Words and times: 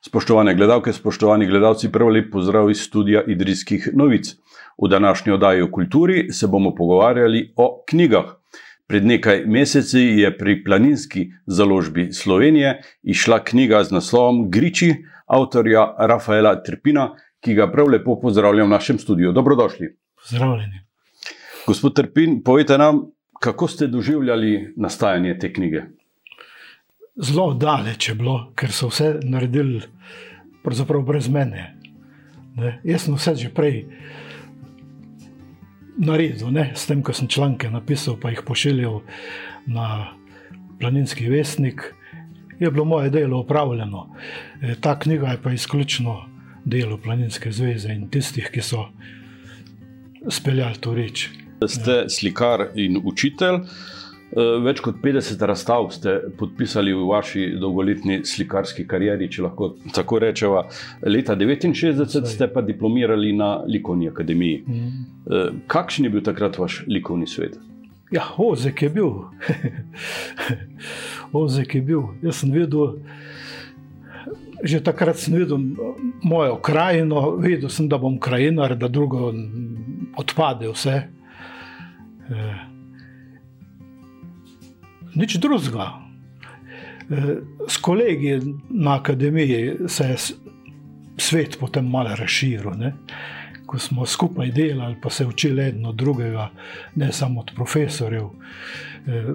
Spoštovane 0.00 0.54
gledalke, 0.54 0.92
spoštovani 0.92 1.46
gledalci, 1.46 1.92
prav 1.92 2.08
lep 2.08 2.30
pozdrav 2.32 2.70
iz 2.70 2.80
studia 2.80 3.22
Idrijskih 3.26 3.88
novic. 3.94 4.36
V 4.78 4.88
današnji 4.88 5.32
oddaji 5.32 5.62
o 5.62 5.70
kulturi 5.70 6.32
se 6.32 6.46
bomo 6.46 6.74
pogovarjali 6.74 7.52
o 7.56 7.84
knjigah. 7.88 8.24
Pred 8.86 9.06
nekaj 9.06 9.42
meseci 9.46 9.98
je 9.98 10.30
pri 10.38 10.64
planinski 10.64 11.26
založbi 11.46 12.12
Slovenije 12.12 12.82
išla 13.02 13.44
knjiga 13.44 13.82
z 13.84 13.92
naslovom 13.92 14.50
Griči 14.50 14.94
avtorja 15.26 15.94
Rafaela 15.98 16.54
Trpina, 16.62 17.10
ki 17.40 17.54
ga 17.54 17.66
prav 17.72 17.90
lepo 17.90 18.20
pozdravljam 18.20 18.66
v 18.66 18.70
našem 18.70 18.98
studiu. 18.98 19.32
Dobrodošli. 19.32 19.96
Pozdravljeni. 20.22 20.80
Gospod 21.66 21.94
Trpin, 21.94 22.42
povejte 22.42 22.78
nam, 22.78 23.02
kako 23.40 23.68
ste 23.68 23.86
doživljali 23.86 24.74
nastajanje 24.76 25.38
te 25.38 25.52
knjige? 25.52 25.82
Zelo 27.18 27.54
daleč 27.54 28.08
je 28.08 28.14
bilo, 28.14 28.52
ker 28.54 28.72
so 28.72 28.88
vse 28.92 29.18
naredili 29.22 29.82
brez 31.06 31.28
mene. 31.28 31.74
Ne? 32.56 32.80
Jaz 32.84 33.06
sem 33.06 33.14
vse 33.14 33.34
že 33.34 33.50
prej 33.54 33.86
naredil, 35.98 36.50
ne? 36.50 36.72
s 36.74 36.86
tem, 36.86 37.02
ko 37.02 37.12
sem 37.12 37.28
članke 37.28 37.70
napisal, 37.70 38.18
pa 38.20 38.30
jih 38.30 38.42
pošiljal 38.46 39.00
na 39.66 40.14
planinski 40.78 41.28
vestnik, 41.28 41.94
je 42.58 42.70
bilo 42.70 42.84
moje 42.84 43.10
delo 43.10 43.40
upravljeno. 43.40 44.08
E, 44.62 44.74
ta 44.80 44.98
knjiga 44.98 45.26
je 45.26 45.42
pa 45.42 45.52
izključno 45.52 46.24
delo 46.64 46.98
Planinske 46.98 47.52
zveze 47.52 47.92
in 47.92 48.08
tistih, 48.10 48.50
ki 48.52 48.62
so 48.62 48.88
speljali 50.28 50.80
to 50.80 50.94
reč. 50.94 51.28
Ste 51.66 52.04
slikar 52.08 52.68
in 52.74 53.00
učitelj. 53.04 53.62
Eh, 54.28 54.58
več 54.60 54.82
kot 54.84 54.98
50 55.00 55.40
razstav 55.48 55.86
ste 55.94 56.18
podpisali 56.36 56.92
v 56.92 57.06
vaši 57.08 57.44
dolgoletni 57.60 58.20
slikarski 58.28 58.84
karieri, 58.88 59.30
če 59.32 59.46
lahko 59.46 59.70
tako 59.96 60.18
rečemo. 60.20 60.66
Leta 61.08 61.36
1969 61.38 62.28
ste 62.28 62.50
pa 62.52 62.60
diplomirali 62.60 63.32
na 63.32 63.54
Likovni 63.64 64.10
akademiji. 64.12 64.60
Mm. 64.66 65.62
Kakšen 65.66 66.08
je 66.08 66.12
bil 66.12 66.24
takrat 66.24 66.58
vaš 66.60 66.82
likovni 66.88 67.26
svet? 67.28 67.56
Ja, 68.12 68.24
ozek 68.36 68.82
je 68.82 68.90
bil. 68.92 69.10
ozek 71.42 71.74
je 71.74 71.82
bil. 71.82 72.04
Jaz 72.24 72.40
sem 72.40 72.52
videl, 72.52 73.00
že 74.64 74.84
takrat 74.84 75.20
sem 75.20 75.36
videl 75.40 75.60
mojo 76.24 76.56
krajino, 76.64 77.36
videl 77.40 77.72
sem, 77.72 77.88
da 77.88 78.00
bom 78.00 78.20
krajinar, 78.20 78.76
da 78.76 78.92
drugo 78.92 79.32
odpade 80.20 80.68
vse. 80.72 80.96
Eh, 82.28 82.67
nič 85.14 85.38
drugega. 85.38 85.88
Eh, 87.10 87.36
s 87.68 87.76
kolegi 87.76 88.40
na 88.70 88.94
akademiji 88.94 89.88
se 89.88 90.04
je 90.04 90.16
svet 91.16 91.56
potem 91.60 91.88
malo 91.88 92.14
razširil. 92.16 92.70
Ne? 92.76 92.92
Ko 93.66 93.78
smo 93.78 94.06
skupaj 94.06 94.50
delali, 94.50 94.96
pa 95.02 95.10
se 95.10 95.26
učili 95.26 95.62
eno 95.68 95.92
drugega, 95.92 96.50
ne 96.96 97.12
samo 97.12 97.40
od 97.40 97.52
profesorjev. 97.54 98.28
Eh, 99.06 99.32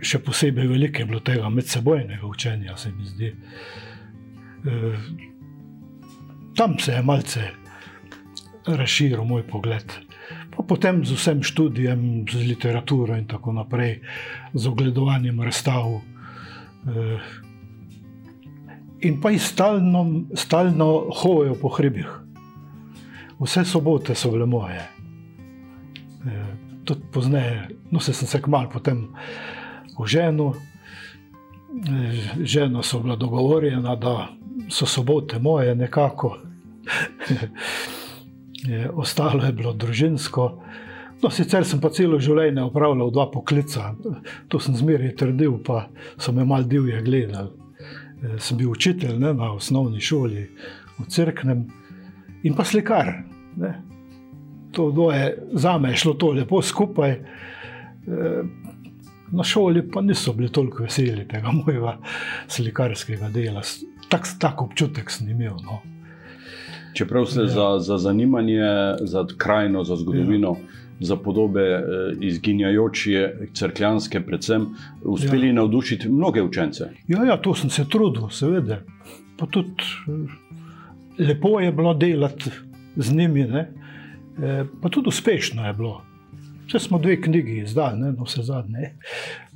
še 0.00 0.18
posebej 0.18 0.66
veliko 0.66 1.02
je 1.02 1.06
bilo 1.06 1.20
tega 1.20 1.48
medsebojnega 1.48 2.26
učenja, 2.26 2.76
se 2.76 2.92
mi 2.92 3.04
zdi. 3.04 3.34
Eh, 4.66 4.98
tam 6.56 6.78
se 6.78 6.92
je 6.92 7.02
malce 7.02 7.50
razširil 8.66 9.24
moj 9.24 9.42
pogled 9.42 10.07
pa 10.58 10.66
potem 10.66 11.06
z 11.06 11.14
vsem 11.14 11.38
študijem, 11.38 12.26
z 12.26 12.42
literaturo 12.42 13.14
in 13.14 13.30
tako 13.30 13.54
naprej, 13.54 14.02
z 14.50 14.66
ogledovanjem 14.66 15.38
razstav. 15.38 16.02
Eh, 16.82 17.20
in 19.06 19.20
pa 19.22 19.30
jih 19.30 19.42
stalno, 19.42 20.26
stalno 20.34 21.14
hojo 21.14 21.54
po 21.54 21.70
hribih. 21.70 22.10
Vse 23.38 23.62
sobote 23.64 24.18
so 24.18 24.34
bile 24.34 24.50
moje. 24.50 24.82
Eh, 26.26 26.50
tudi 26.82 27.06
pozneje, 27.12 27.68
no 27.94 28.00
se 28.00 28.12
sem 28.12 28.26
se 28.26 28.42
kmal 28.42 28.66
potem 28.66 29.14
oženil. 29.94 30.58
Eh, 31.86 32.42
žena 32.42 32.82
so 32.82 32.98
bila 32.98 33.14
dogovorjena, 33.16 33.94
da 33.94 34.26
so 34.68 34.86
sobote 34.86 35.38
moje 35.38 35.74
nekako. 35.74 36.34
je, 38.66 38.90
ostalo 38.90 39.44
je 39.44 39.52
bilo 39.52 39.72
družinsko. 39.72 40.48
No, 41.22 41.30
sicer 41.34 41.64
sem 41.66 41.80
pa 41.82 41.90
celo 41.90 42.20
življenje 42.22 42.62
upravljal 42.68 43.10
dva 43.10 43.26
poklica, 43.32 43.90
to 44.48 44.60
sem 44.62 44.76
zmeraj 44.78 45.16
trdil, 45.18 45.56
pa 45.66 45.88
so 46.18 46.32
me 46.32 46.46
mal 46.46 46.66
divje 46.68 47.00
gledali. 47.02 47.50
E, 48.22 48.36
sem 48.42 48.58
bil 48.58 48.70
učitelj 48.70 49.18
ne, 49.18 49.32
na 49.34 49.50
osnovni 49.54 50.00
šoli 50.02 50.46
v 50.98 51.06
Cerknem 51.10 51.66
in 52.46 52.54
pa 52.54 52.66
slikar. 52.66 53.12
Ne. 53.58 53.74
To 54.76 55.10
je 55.10 55.34
za 55.58 55.78
me 55.78 55.94
šlo 55.96 56.14
to 56.14 56.32
lepo 56.38 56.62
skupaj. 56.62 57.18
E, 57.18 58.32
na 59.32 59.44
šoli 59.44 59.82
pa 59.90 60.00
niso 60.00 60.32
bili 60.32 60.52
toliko 60.52 60.82
veseli 60.86 61.26
tega 61.28 61.50
mojega 61.52 61.98
slikarskega 62.48 63.28
dela. 63.34 63.62
Tak, 64.08 64.26
tak 64.40 64.62
občutek 64.62 65.10
sem 65.10 65.30
imel. 65.34 65.58
No. 65.66 65.82
Čeprav 66.94 67.26
ste 67.26 67.40
ja. 67.40 67.46
za, 67.46 67.78
za 67.78 67.98
zanimanje, 67.98 68.62
za 69.00 69.26
krajino, 69.36 69.84
za 69.84 69.96
zgodovino, 69.96 70.48
ja. 70.48 70.66
za 71.00 71.16
podobe 71.16 71.62
eh, 71.62 71.82
izginjajoče, 72.20 73.32
crkljanske, 73.52 74.20
predvsem, 74.20 74.66
uspeli 75.02 75.46
ja. 75.46 75.52
navdušiti 75.52 76.08
mnoge 76.08 76.42
učence. 76.42 76.90
Ja, 77.08 77.24
ja, 77.24 77.36
to 77.36 77.54
sem 77.54 77.70
se 77.70 77.84
trudil, 77.88 78.28
seveda. 78.30 78.80
Pa 79.38 79.46
tudi 79.46 79.84
eh, 80.08 81.22
lepo 81.22 81.60
je 81.60 81.72
bilo 81.72 81.94
delati 81.94 82.50
z 82.96 83.14
njimi, 83.14 83.44
ne? 83.44 83.70
Eh, 84.42 84.64
pa 84.82 84.88
tudi 84.88 85.08
uspešno 85.08 85.66
je 85.66 85.72
bilo. 85.72 86.02
Če 86.68 86.78
smo 86.78 86.98
dve 86.98 87.20
knjigi 87.20 87.62
izdali, 87.62 88.00
no, 88.00 88.24
vse 88.24 88.42
zadnje, 88.42 88.92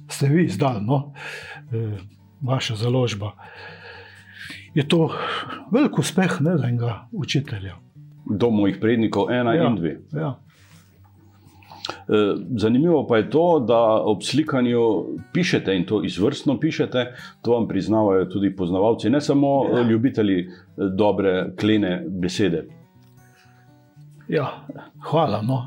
ste 0.09 0.29
vi 0.29 0.45
izdali, 0.45 0.81
no? 0.85 1.13
vaša 2.43 2.75
založba 2.77 3.33
je 4.75 4.89
to 4.89 5.11
velik 5.71 5.99
uspeh 5.99 6.41
ne, 6.41 6.57
za 6.59 6.69
enega 6.69 7.09
učitelja. 7.13 7.77
Do 8.25 8.51
mojih 8.51 8.79
prednikov, 8.81 9.31
ena 9.31 9.55
ja, 9.55 9.67
in 9.69 9.77
dve. 9.77 9.97
Ja. 10.13 10.39
E, 11.89 12.35
zanimivo 12.57 13.07
pa 13.07 13.17
je 13.17 13.31
to, 13.31 13.65
da 13.69 13.81
ob 13.83 14.23
slikanju 14.23 14.83
pišete 15.33 15.75
in 15.77 15.87
to 15.87 16.05
izvrstno 16.05 16.61
pišete, 16.61 17.07
to 17.43 17.53
vam 17.53 17.69
priznavajo 17.69 18.25
tudi 18.25 18.57
poznavalci, 18.57 19.11
ne 19.11 19.21
samo 19.21 19.67
ja. 19.73 19.83
ljubitelji 19.83 20.39
e, 20.41 20.49
dobre, 20.97 21.53
klene 21.61 22.05
besede. 22.09 22.67
Ja, 24.29 24.65
hvala. 25.11 25.43
No. 25.43 25.67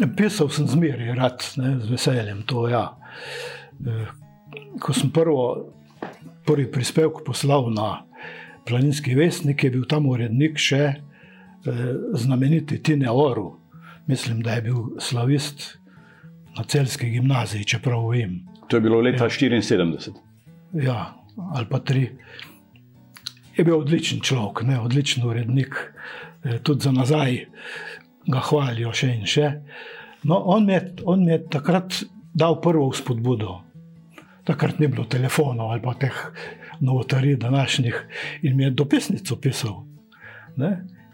Pisal 0.16 0.48
sem 0.48 0.66
zmeraj, 0.66 1.14
rad, 1.14 1.44
ne, 1.56 1.78
z 1.80 1.90
veseljem. 1.90 2.42
To, 2.46 2.68
ja. 2.68 2.96
E, 3.86 4.04
ko 4.80 4.92
sem 4.92 5.10
prvo 5.14 5.72
prvi 6.46 6.70
prispevek 6.70 7.24
poslal 7.26 7.70
na 7.74 8.06
Planinski 8.68 9.14
vestnik, 9.14 9.64
je 9.64 9.70
bil 9.70 9.84
tam 9.88 10.06
urednik 10.06 10.58
še 10.60 10.82
eh, 10.86 11.80
znameniti 12.14 12.82
Tine 12.82 13.10
Oru. 13.10 13.56
Mislim, 14.06 14.42
da 14.42 14.58
je 14.58 14.62
bil 14.62 14.98
slavist 15.00 15.78
na 16.56 16.64
celski 16.64 17.10
gimnaziji, 17.10 17.64
čeprav 17.64 18.08
vem. 18.10 18.40
To 18.68 18.76
je 18.76 18.80
bilo 18.80 19.00
leta 19.00 19.28
1974. 19.28 20.12
Ja. 20.72 20.82
ja, 20.82 20.98
ali 21.54 21.66
pa 21.70 21.78
tri. 21.78 22.08
Je 23.56 23.64
bil 23.64 23.78
odličen 23.78 24.20
človek, 24.20 24.62
ne, 24.68 24.80
odličen 24.80 25.26
urednik, 25.26 25.76
eh, 26.44 26.58
tudi 26.62 26.86
za 26.86 26.92
nazaj 26.92 27.44
ga 28.30 28.44
hvalijo 28.50 28.92
še 28.94 29.14
in 29.14 29.26
še. 29.26 29.50
No, 30.22 30.36
on, 30.52 30.66
mi 30.66 30.76
je, 30.76 30.82
on 31.08 31.24
mi 31.24 31.32
je 31.32 31.42
takrat 31.50 32.02
dal 32.36 32.60
prvo 32.60 32.90
spodbudo 32.92 33.60
takrat 34.44 34.78
ni 34.78 34.88
bilo 34.88 35.04
telefonov 35.04 35.70
ali 35.70 35.82
pa 35.82 35.94
teh 35.94 36.16
novotarij 36.80 37.36
današnjih, 37.36 37.96
in 38.42 38.56
mi 38.56 38.64
je 38.64 38.70
dopisnico 38.70 39.36
pisal. 39.36 39.84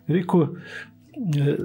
Rekel, 0.07 0.43
e, 0.43 1.57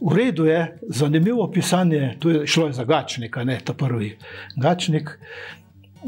v 0.00 0.16
redu 0.16 0.44
je, 0.44 0.78
zanimivo 0.88 1.50
pisanje, 1.50 2.16
tu 2.20 2.30
je 2.30 2.46
šlo 2.46 2.72
za 2.72 2.84
Gačnika, 2.84 3.44
ne 3.44 3.58
ta 3.64 3.72
prvi 3.72 4.16
Gačnik. 4.56 5.18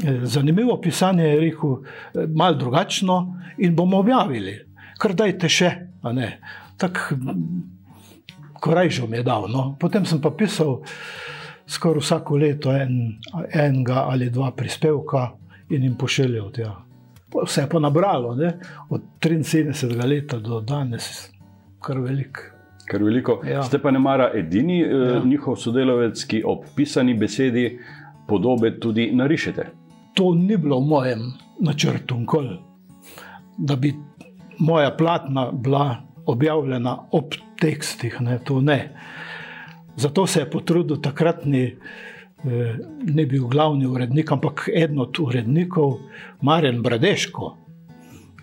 E, 0.03 0.19
zanimivo 0.23 0.81
pisanje 0.81 1.23
je 1.23 1.39
rekel, 1.39 1.73
e, 1.73 2.27
malo 2.35 2.55
drugačno, 2.55 3.39
in 3.57 3.75
bomo 3.75 3.97
objavili, 3.97 4.59
kar 4.97 5.13
dajte 5.13 5.49
še. 5.49 5.71
Tako, 6.77 7.15
korajžo 8.59 9.07
mi 9.07 9.17
je 9.17 9.23
dal. 9.23 9.47
No. 9.51 9.75
Potem 9.79 10.05
sem 10.05 10.21
pa 10.21 10.31
pisal 10.31 10.81
skoraj 11.67 11.99
vsako 11.99 12.37
leto 12.37 12.71
en, 12.71 13.19
enega 13.53 14.05
ali 14.09 14.29
dva 14.29 14.51
prispevka 14.51 15.29
in 15.69 15.83
jim 15.83 15.95
pošiljal 15.95 16.51
tja. 16.51 16.71
Vse 17.45 17.61
je 17.61 17.69
pa 17.69 17.79
nabralo, 17.79 18.35
ne? 18.35 18.59
od 18.89 19.01
73 19.19 20.05
let 20.05 20.33
do 20.43 20.61
danes, 20.61 21.29
kar 21.81 21.99
veliko. 21.99 22.41
Kar 22.87 23.03
veliko. 23.03 23.41
Ja. 23.47 23.63
Ste 23.63 23.79
pa 23.79 23.91
ne 23.91 23.99
mara 23.99 24.31
edini 24.35 24.81
eh, 24.81 24.89
ja. 24.89 25.15
eh, 25.17 25.21
njihov 25.25 25.55
sodelavec, 25.55 26.23
ki 26.23 26.43
ob 26.45 26.65
pisani 26.75 27.13
besedi 27.13 27.79
podobe 28.27 28.79
tudi 28.79 29.11
narišete. 29.15 29.65
To 30.13 30.35
ni 30.35 30.57
bilo 30.57 30.79
v 30.79 30.87
mojem 30.87 31.31
načrtu, 31.59 32.19
kol. 32.25 32.47
da 33.57 33.75
bi 33.75 33.93
moja 34.59 34.91
platna 34.97 35.51
bila 35.51 35.97
objavljena 36.25 36.97
ob 37.11 37.33
tekstih, 37.61 38.21
ne, 38.21 38.39
to 38.43 38.61
ne. 38.61 38.95
Zato 39.95 40.27
se 40.27 40.39
je 40.39 40.49
potrudil 40.49 41.01
takratni, 41.01 41.63
eh, 41.63 42.77
ne 43.03 43.25
bil 43.25 43.47
glavni 43.47 43.85
urednik, 43.85 44.31
ampak 44.31 44.69
eden 44.73 44.99
od 44.99 45.19
urednikov, 45.19 45.99
Marjan 46.41 46.81
Bradeško. 46.81 47.57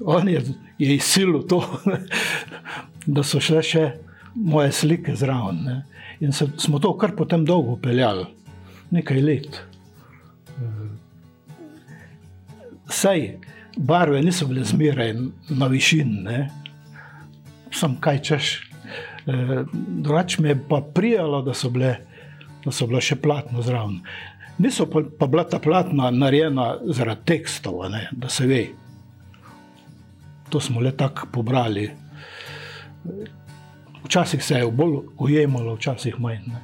On 0.04 0.28
je, 0.28 0.42
je 0.78 0.94
izsilil 0.94 1.42
to, 1.46 1.64
da 3.14 3.22
so 3.22 3.40
šle 3.40 3.62
še 3.62 3.84
moje 4.34 4.72
slike 4.72 5.16
zraven. 5.16 5.64
Ne. 5.64 5.82
In 6.20 6.32
se, 6.32 6.48
smo 6.56 6.78
to 6.78 6.94
kar 6.98 7.16
potem 7.16 7.44
dolgo 7.44 7.76
peljali, 7.76 8.26
nekaj 8.90 9.20
let. 9.20 9.60
Saj 12.90 13.38
barve 13.76 14.22
niso 14.22 14.46
bile 14.46 14.64
zmeraj 14.64 15.14
na 15.48 15.66
višini, 15.66 16.48
sem 17.72 17.94
kaj 18.00 18.22
češ. 18.22 18.69
E, 19.30 19.64
drugače 19.88 20.42
mi 20.42 20.48
je 20.48 20.58
pa 20.68 20.80
prijalo, 20.94 21.42
da 21.42 21.54
so 21.54 21.70
bile, 21.70 21.96
da 22.64 22.72
so 22.72 22.86
bile 22.86 23.00
še 23.00 23.16
platno 23.16 23.62
zraven. 23.62 24.00
Niso 24.58 24.86
pa, 24.90 25.02
pa 25.18 25.26
bila 25.26 25.44
ta 25.48 25.58
platna 25.58 26.10
narejena 26.10 26.74
zaradi 26.84 27.20
tekstov, 27.24 27.84
ne, 27.90 28.08
da 28.12 28.28
se 28.28 28.46
ve. 28.46 28.64
To 30.50 30.60
smo 30.60 30.80
le 30.80 30.92
tako 30.96 31.28
pobrali. 31.32 31.90
Včasih 34.04 34.44
se 34.44 34.58
je 34.58 34.70
bolj 34.70 34.98
ujemalo, 35.18 35.76
včasih 35.78 36.18
manj. 36.20 36.42
Ne. 36.50 36.62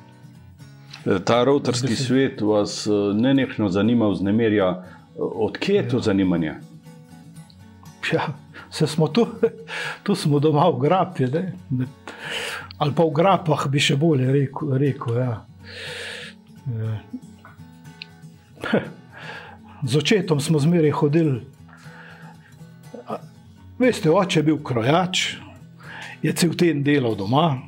E, 1.07 1.19
ta 1.25 1.45
rotarski 1.45 1.97
svet 1.97 2.41
vas 2.41 2.87
e, 2.87 2.91
ne 3.15 3.35
nekno 3.35 3.69
zanima, 3.69 4.09
vznemirja. 4.09 4.83
Odkje 5.19 5.77
je 5.77 5.89
to 5.89 5.97
ja. 5.97 6.03
zanimanje? 6.11 6.55
Ja, 8.13 8.27
se 8.71 8.87
smo 8.87 9.09
tu, 9.09 9.27
tu 10.05 10.15
smo 10.15 10.39
doma 10.39 10.69
v 10.69 10.81
grapi, 10.81 11.27
ne? 11.27 11.53
Ne. 12.76 12.84
ali 12.84 12.94
pa 12.94 13.05
v 13.05 13.12
grapah, 13.12 13.69
bi 13.69 13.81
še 13.81 13.96
bolje 13.96 14.32
rekel. 14.32 14.76
rekel 14.78 15.17
ja. 15.17 15.46
Z 19.87 19.96
očetom 19.96 20.40
smo 20.40 20.58
zmeraj 20.58 20.90
hodili. 20.90 21.40
Veste, 23.78 24.11
oče 24.11 24.38
je 24.38 24.43
bil 24.43 24.58
krojač, 24.64 25.37
je 26.23 26.32
cel 26.32 26.55
teden 26.56 26.82
delal 26.82 27.17
doma, 27.17 27.58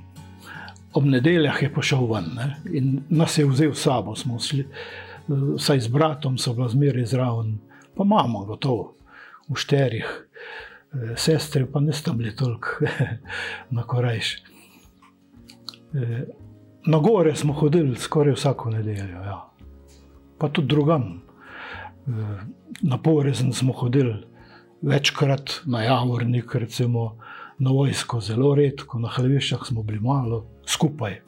ob 0.96 1.04
nedeljah 1.04 1.62
je 1.62 1.68
pošel 1.72 2.06
ven 2.08 2.30
ne? 2.34 2.46
in 2.72 3.02
nas 3.10 3.36
je 3.38 3.44
vzel 3.46 3.74
s 3.74 3.84
sabo. 3.84 4.16
Smo 4.16 4.38
šli, 4.40 4.64
vsaj 5.28 5.80
z 5.84 5.92
bratom, 5.92 6.38
so 6.38 6.54
bili 6.56 6.68
zmeraj 6.72 7.06
zraven, 7.12 7.58
pa 7.94 8.08
imamo 8.08 8.44
gotovo 8.48 8.94
v 9.48 9.56
šterih. 9.60 10.08
Eh, 10.08 11.16
sestre 11.16 11.66
pa 11.68 11.80
niste 11.80 12.12
bili 12.16 12.36
toliko 12.36 12.88
na 13.76 13.84
korajš. 13.84 14.36
Eh, 15.94 16.24
na 16.86 16.98
gore 16.98 17.34
smo 17.36 17.52
hodili 17.52 17.96
skoraj 17.96 18.34
vsako 18.34 18.70
nedeljo, 18.70 19.22
ja. 19.24 19.50
pa 20.38 20.48
tudi 20.48 20.68
drugam. 20.68 21.22
Eh, 22.06 22.10
na 22.82 22.98
porezen 22.98 23.52
smo 23.52 23.72
hodili 23.72 24.14
večkrat, 24.82 25.50
na 25.66 25.82
javornik, 25.82 26.54
recimo 26.54 27.16
na 27.58 27.70
vojsko, 27.70 28.20
zelo 28.20 28.54
redko, 28.54 28.98
na 28.98 29.08
hljeviščah 29.08 29.64
smo 29.66 29.82
bili 29.82 30.00
malo, 30.00 30.46
skupaj. 30.66 31.20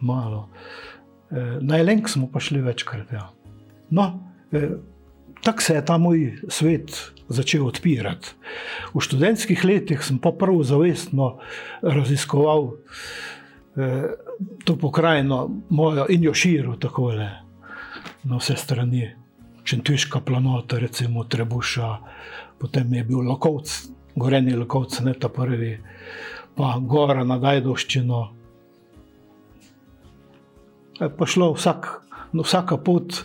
Malo. 0.00 0.48
Na 1.60 1.78
Elenk 1.78 2.08
smo 2.08 2.26
pa 2.32 2.40
šli 2.40 2.60
večkrat. 2.60 3.12
Ja. 3.12 3.30
No, 3.90 4.20
tako 5.42 5.62
se 5.62 5.74
je 5.74 5.84
ta 5.84 5.98
moj 5.98 6.32
svet 6.48 7.12
začel 7.28 7.66
odpirati. 7.66 8.34
V 8.94 9.00
študentskih 9.00 9.64
letih 9.64 10.04
sem 10.04 10.18
pa 10.18 10.32
prvo 10.32 10.62
zavestno 10.64 11.38
raziskoval 11.82 12.72
to 14.64 14.76
pokrajino, 14.76 15.50
mojo 15.70 16.06
in 16.08 16.24
jo 16.24 16.34
širil 16.34 16.76
tako 16.80 17.08
le 17.16 17.30
na 18.22 18.36
vse 18.36 18.56
strani. 18.56 19.10
Čentiška 19.64 20.20
planota, 20.20 20.78
recimo 20.78 21.24
Trebuša, 21.24 21.96
potem 22.58 22.94
je 22.94 23.04
bil 23.04 23.20
Lokovc, 23.22 23.70
Goreni 24.16 24.56
Lokovc, 24.56 25.00
ne 25.00 25.14
ta 25.14 25.28
prvi, 25.28 25.76
pa 26.56 26.74
Gora 26.80 27.24
na 27.24 27.38
Dajdoščino. 27.38 28.22
Pa 30.98 31.26
šlo 31.26 31.52
vsak, 31.54 31.86
no, 32.32 32.42
vsaka 32.42 32.76
pot, 32.76 33.22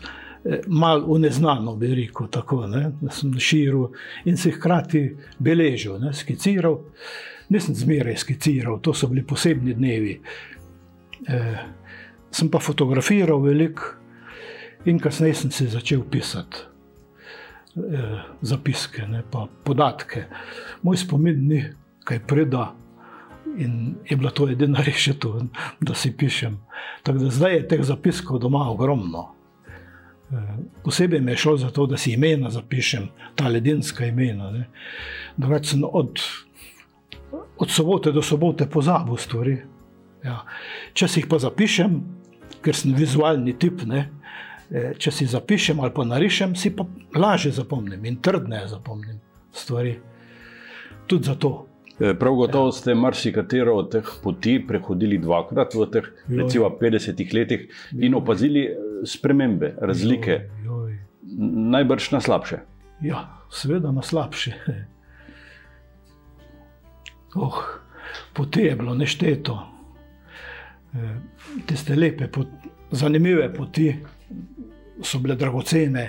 malo 0.68 1.14
v 1.14 1.20
neznano, 1.20 1.76
bi 1.76 1.90
rekel, 1.96 2.28
tako, 2.32 2.68
ne? 2.68 2.92
da 3.02 3.12
sem 3.12 3.34
širil 3.40 3.90
in 4.26 4.38
se 4.38 4.52
hkrati 4.52 5.04
beležil, 5.40 5.98
ne? 6.00 6.14
skiciral. 6.14 6.80
Nisem 7.50 7.76
zmeraj 7.76 8.18
skiciral, 8.18 8.80
to 8.82 8.94
so 8.94 9.08
bili 9.08 9.24
posebni 9.28 9.74
dnevi. 9.74 10.22
E, 11.28 11.40
sem 12.32 12.50
pa 12.52 12.60
fotografiral 12.60 13.40
veliko 13.42 13.96
in 14.86 15.00
kasneje 15.00 15.34
sem 15.34 15.52
se 15.52 15.68
začel 15.68 16.04
pisati 16.12 16.58
e, 17.76 18.04
zapiske, 18.42 19.08
ne, 19.08 19.24
pa 19.32 19.48
podatke. 19.64 20.26
Moj 20.84 20.98
spomin 20.98 21.48
ni 21.48 21.64
kaj 22.04 22.20
preda. 22.28 22.74
In 23.58 23.96
je 24.06 24.18
bila 24.18 24.32
to 24.32 24.50
edina 24.52 24.84
rešitev, 24.88 25.40
da 25.82 25.96
si 25.96 26.12
pišem. 26.18 26.60
Tako 27.04 27.24
da 27.24 27.30
zdaj 27.32 27.56
je 27.56 27.68
teh 27.68 27.84
zapiskov 27.84 28.40
doma 28.44 28.70
ogromno. 28.70 29.38
Posebej 30.84 31.22
mi 31.22 31.32
je 31.32 31.38
šlo 31.38 31.58
za 31.58 31.70
to, 31.70 31.86
da 31.86 31.98
si 31.98 32.12
imena 32.12 32.50
zapišem, 32.50 33.08
ta 33.36 33.48
ledinska 33.48 34.06
imena. 34.06 34.66
Drugače, 35.38 35.78
od, 35.92 36.20
od 37.60 37.72
sobote 37.72 38.12
do 38.12 38.22
sobote 38.22 38.68
pozabil 38.70 39.18
stvari. 39.18 39.58
Ja. 40.26 40.42
Če 40.94 41.08
si 41.08 41.22
jih 41.22 41.30
pa 41.30 41.40
zapišem, 41.42 41.98
ker 42.66 42.76
sem 42.76 42.96
vizualni 42.98 43.54
tip, 43.60 43.84
ne? 43.88 44.08
E, 44.68 44.92
če 45.00 45.14
si 45.14 45.28
zapišem 45.30 45.80
ali 45.80 45.94
pa 45.96 46.04
narišem, 46.08 46.56
si 46.60 46.74
pa 46.76 46.86
lažje 47.16 47.54
zapomnim 47.56 48.04
in 48.06 48.20
trdneje 48.24 48.74
zapomnim 48.74 49.22
stvari. 49.56 49.96
Tudi 51.08 51.30
zato. 51.30 51.54
E, 52.00 52.12
prav 52.20 52.36
gotovo 52.42 52.74
ste 52.76 52.96
marsikatero 52.98 53.78
od 53.80 53.94
teh 53.96 54.10
poti 54.24 54.58
prehodili 54.68 55.18
dvakrat 55.22 55.74
v 55.74 55.88
teh 55.94 56.10
recimo, 56.28 56.70
50 56.82 57.24
letih 57.34 57.70
in 57.96 58.18
opazili 58.18 58.68
spremembe, 59.08 59.74
razlike, 59.82 60.42
joj, 60.66 60.92
joj. 60.92 61.00
najbrž 61.78 62.12
na 62.12 62.22
slabše. 62.22 62.62
Ja, 63.02 63.24
seveda 63.54 63.92
na 63.92 64.04
slabše. 64.04 64.54
Oh, 67.38 67.60
poti 68.34 68.66
je 68.66 68.76
bilo 68.76 68.96
nešteto. 68.98 69.58
E, 70.94 71.10
tiste 71.70 71.96
lepe, 71.96 72.28
pot, 72.34 72.48
zanimive 72.92 73.50
poti 73.54 73.92
so 75.04 75.20
bile 75.22 75.36
dragocene, 75.38 76.08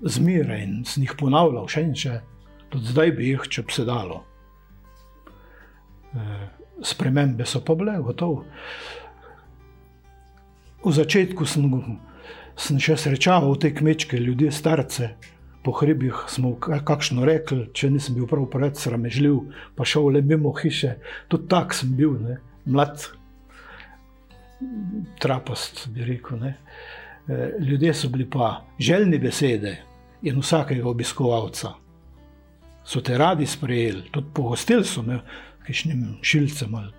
zmeraj 0.00 0.62
in 0.62 0.76
sem 0.86 1.02
jih 1.02 1.16
ponavljal, 1.18 1.66
še 1.68 1.82
in 1.82 1.96
še, 1.98 2.20
tudi 2.70 2.92
zdaj 2.92 3.14
bi 3.16 3.32
jih, 3.32 3.48
če 3.50 3.66
bi 3.66 3.74
se 3.74 3.86
dalo. 3.88 4.20
E, 6.14 6.28
spremembe 6.86 7.46
so 7.48 7.64
pa 7.66 7.74
bile, 7.74 7.98
gotovo 8.04 8.44
v 10.84 10.92
začetku 10.94 11.46
sem, 11.46 11.66
sem 12.58 12.78
še 12.80 12.96
srečal 12.96 13.50
te 13.60 13.72
kmečke 13.74 14.18
ljudi, 14.20 14.50
starce. 14.54 15.14
Po 15.62 15.72
hribih 15.72 16.14
smo 16.30 16.54
kakšno 16.60 17.24
rekli, 17.26 17.66
če 17.74 17.90
nisem 17.90 18.14
bil 18.14 18.28
prav 18.30 18.46
preveč 18.52 18.78
sramežljiv, 18.84 19.40
pa 19.76 19.84
šel 19.84 20.12
le 20.14 20.22
mimo 20.22 20.52
hiše. 20.54 20.94
Tudi 21.28 21.48
tak 21.50 21.74
sem 21.74 21.90
bil, 21.98 22.14
ne? 22.22 22.38
mlad, 22.68 23.02
trapast, 25.18 25.88
bi 25.94 26.06
rekel. 26.06 26.38
Ne? 26.38 26.54
E, 27.28 27.50
ljudje 27.60 27.94
so 27.94 28.08
bili 28.08 28.28
pa 28.30 28.64
željni 28.78 29.18
besede 29.18 29.74
in 30.22 30.38
vsakega 30.40 30.88
obiskovalca. 30.88 31.74
So 32.84 33.02
te 33.04 33.18
radi 33.18 33.46
sprejeli, 33.46 34.08
tudi 34.12 34.30
pohostili 34.34 34.84
so 34.84 35.02
me, 35.02 35.20
kišnim 35.66 36.18
šilcem 36.22 36.74
ali 36.74 36.92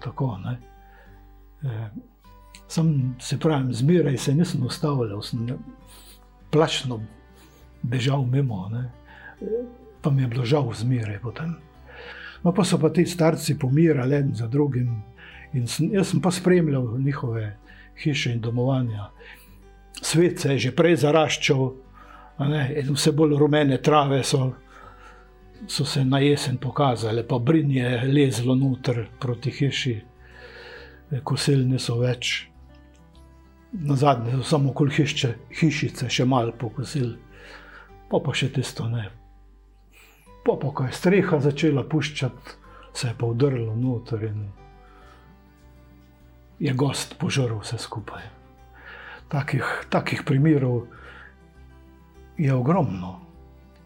tako. 0.00 0.38
Ne? 0.44 0.56
E, 1.62 1.90
Sam 2.68 3.16
se 3.20 3.38
pravim, 3.40 3.72
zmeraj 3.72 4.16
se 4.16 4.34
nisem 4.34 4.62
ustavljal, 4.66 5.22
sem 5.22 5.46
plačno 6.50 7.00
bežal 7.82 8.24
mimo, 8.24 8.68
ne. 8.68 8.90
pa 10.02 10.10
mi 10.10 10.22
je 10.22 10.28
bilo 10.28 10.44
žal 10.44 10.72
zmeraj 10.74 11.18
potem. 11.22 11.56
No, 12.42 12.52
pa 12.52 12.64
so 12.64 12.78
pa 12.78 12.90
ti 12.90 13.06
starci 13.06 13.58
pomirali 13.58 14.14
en 14.14 14.34
za 14.34 14.46
drugim 14.46 15.02
in 15.52 15.66
sem, 15.66 15.90
jaz 15.94 16.10
sem 16.10 16.20
pa 16.20 16.30
spremljal 16.30 16.98
njihove 16.98 17.56
hiše 18.02 18.32
in 18.32 18.40
domovanja. 18.40 19.10
Svet 20.02 20.40
se 20.40 20.52
je 20.52 20.58
že 20.58 20.74
prej 20.76 20.96
zaraščal, 20.96 21.72
vse 22.90 23.12
bolj 23.12 23.34
rumene 23.38 23.80
trave 23.82 24.22
so, 24.24 24.52
so 25.66 25.84
se 25.84 26.04
na 26.04 26.18
jesen 26.18 26.56
pokazale, 26.56 27.26
pa 27.26 27.38
brinje 27.38 27.82
je 27.82 28.12
lezlo 28.12 28.54
noter 28.54 29.06
proti 29.20 29.50
hiši, 29.50 29.96
kosilni 31.24 31.78
so 31.78 31.98
več 31.98 32.48
na 33.72 33.96
zadnje, 33.96 34.38
samo 34.44 34.70
okoli 34.70 34.94
hišče, 34.94 35.32
hišice, 35.60 36.08
še 36.08 36.24
malo 36.24 36.52
pokosil, 36.58 37.16
pa 38.10 38.18
pa 38.18 38.32
še 38.32 38.48
tisto 38.50 38.88
ne. 38.88 39.08
Pa, 40.44 40.54
pa 40.54 40.70
ko 40.70 40.84
je 40.84 40.92
streha 40.92 41.38
začela 41.38 41.82
puščati, 41.84 42.56
se 42.92 43.08
je 43.08 43.14
pa 43.14 43.26
udrlo 43.26 43.74
noter 43.74 44.24
in 44.24 44.46
je 46.58 46.72
gost 46.74 47.18
požrl 47.18 47.58
vse 47.58 47.78
skupaj. 47.78 48.22
Takih, 49.28 49.62
takih 49.88 50.22
primerov 50.24 50.86
je 52.36 52.54
ogromno. 52.54 53.18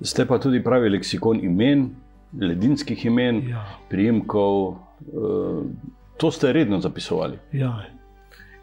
Ste 0.00 0.25
pa 0.25 0.38
tudi 0.38 0.62
pravi 0.62 0.88
leksikon 0.91 1.41
imen, 1.41 1.91
ledinskih 2.33 3.05
imen, 3.05 3.49
Ja. 3.49 3.64
prijemkov. 3.88 4.76
eh, 5.02 5.91
To 6.17 6.31
ste 6.31 6.52
redno 6.52 6.79
zapisovali. 6.79 7.38
Ja, 7.52 7.83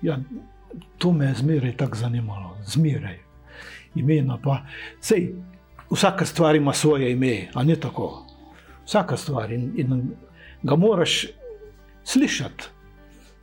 ja, 0.02 0.20
to 0.98 1.12
me 1.12 1.26
je 1.26 1.34
zmeraj 1.36 1.76
tako 1.76 1.96
zanimalo, 1.98 2.56
zmeraj. 2.64 3.18
Imena 3.96 4.38
pa, 4.44 4.62
sej, 5.02 5.32
vsaka 5.92 6.26
stvar 6.26 6.56
ima 6.56 6.74
svoje 6.74 7.12
ime, 7.12 7.48
a 7.54 7.64
ne 7.64 7.76
tako. 7.76 8.26
Vsaka 8.86 9.18
stvar 9.18 9.52
in, 9.52 9.72
in 9.76 10.12
ga 10.64 10.76
moraš 10.76 11.28
slišati, 12.04 12.70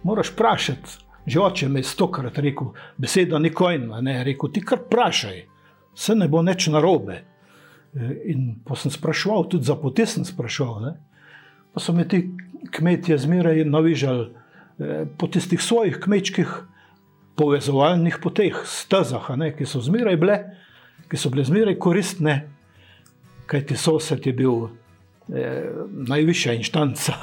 moraš 0.02 0.32
vprašati. 0.32 1.02
Že 1.26 1.40
oče 1.40 1.68
mi 1.68 1.80
je 1.80 1.84
stokrat 1.84 2.38
rekel, 2.38 2.68
beseda 2.96 3.38
ni 3.38 3.50
kojna, 3.50 4.00
ne, 4.00 4.20
rekel 4.24 4.50
ti 4.54 4.60
kar 4.62 4.78
vprašaj, 4.84 5.40
se 5.94 6.14
ne 6.14 6.28
bo 6.28 6.42
nič 6.42 6.68
narobe. 6.70 7.24
In 8.30 8.60
pa 8.64 8.76
sem 8.76 8.92
spraševal, 8.94 9.48
tudi 9.50 9.66
za 9.66 9.74
poti 9.74 10.06
sem 10.06 10.24
spraševal. 10.24 10.80
Ne. 10.84 10.92
Pa 11.74 11.80
so 11.80 11.92
me 11.92 12.06
ti 12.08 12.28
kmetje 12.70 13.18
zmeraj 13.18 13.64
navižali 13.64 14.26
eh, 14.78 15.06
po 15.18 15.26
tistih 15.26 15.62
svojih 15.62 15.98
kmečkih 16.02 16.52
povezovalnih 17.36 18.18
poteh, 18.22 18.56
stezah, 18.64 19.28
ki 19.58 19.66
so 19.68 19.80
zmeraj 19.84 20.16
bile, 20.20 20.38
ki 21.10 21.20
so 21.20 21.30
bile 21.30 21.44
zmeraj 21.44 21.78
koristne, 21.78 22.36
kaj 23.46 23.66
ti 23.68 23.76
sosed 23.78 24.26
je 24.26 24.32
bil 24.36 24.68
eh, 25.30 25.70
najvišja 26.08 26.56
inštanca. 26.58 27.14